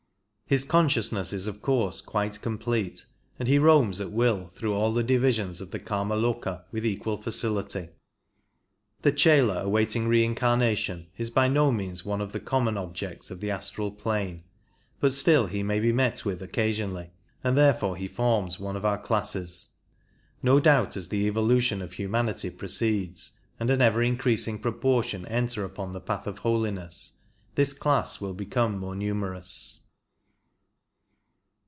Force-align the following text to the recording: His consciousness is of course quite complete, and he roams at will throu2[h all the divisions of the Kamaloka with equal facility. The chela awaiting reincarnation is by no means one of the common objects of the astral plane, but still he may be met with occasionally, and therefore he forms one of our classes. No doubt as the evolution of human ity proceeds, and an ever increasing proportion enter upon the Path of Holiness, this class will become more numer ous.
His 0.47 0.65
consciousness 0.65 1.31
is 1.31 1.47
of 1.47 1.61
course 1.61 2.01
quite 2.01 2.41
complete, 2.41 3.05
and 3.39 3.47
he 3.47 3.57
roams 3.57 4.01
at 4.01 4.11
will 4.11 4.51
throu2[h 4.57 4.73
all 4.75 4.91
the 4.91 5.01
divisions 5.01 5.61
of 5.61 5.71
the 5.71 5.79
Kamaloka 5.79 6.65
with 6.73 6.85
equal 6.85 7.15
facility. 7.15 7.87
The 9.01 9.13
chela 9.13 9.63
awaiting 9.63 10.09
reincarnation 10.09 11.07
is 11.15 11.29
by 11.29 11.47
no 11.47 11.71
means 11.71 12.03
one 12.03 12.19
of 12.19 12.33
the 12.33 12.41
common 12.41 12.75
objects 12.77 13.31
of 13.31 13.39
the 13.39 13.49
astral 13.49 13.91
plane, 13.91 14.43
but 14.99 15.13
still 15.13 15.45
he 15.47 15.63
may 15.63 15.79
be 15.79 15.93
met 15.93 16.25
with 16.25 16.41
occasionally, 16.41 17.11
and 17.45 17.57
therefore 17.57 17.95
he 17.95 18.09
forms 18.09 18.59
one 18.59 18.75
of 18.75 18.83
our 18.83 18.97
classes. 18.99 19.75
No 20.43 20.59
doubt 20.59 20.97
as 20.97 21.07
the 21.07 21.27
evolution 21.27 21.81
of 21.81 21.93
human 21.93 22.27
ity 22.27 22.49
proceeds, 22.49 23.31
and 23.57 23.69
an 23.69 23.81
ever 23.81 24.03
increasing 24.03 24.59
proportion 24.59 25.25
enter 25.27 25.63
upon 25.63 25.93
the 25.93 26.01
Path 26.01 26.27
of 26.27 26.39
Holiness, 26.39 27.19
this 27.55 27.71
class 27.71 28.19
will 28.19 28.33
become 28.33 28.77
more 28.77 28.95
numer 28.95 29.37
ous. 29.39 29.77